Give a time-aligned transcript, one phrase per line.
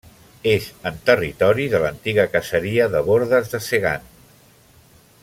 [0.53, 4.09] És en territori de l'antiga caseria de bordes de Segan.